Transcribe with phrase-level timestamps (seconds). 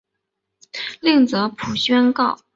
[0.99, 2.39] 另译朴宣浩。